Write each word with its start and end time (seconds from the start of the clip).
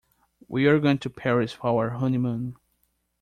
We're 0.47 0.79
going 0.79 0.97
to 0.97 1.11
Paris 1.11 1.53
for 1.53 1.67
our 1.83 1.89
honeymoon. 1.91 2.55